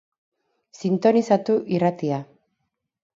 Sintonizatu 0.77 1.57
irratia. 1.75 2.21